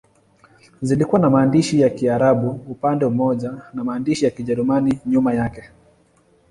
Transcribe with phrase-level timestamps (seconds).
[0.81, 5.69] Zilikuwa na maandishi ya Kiarabu upande mmoja na maandishi ya Kijerumani nyuma yake.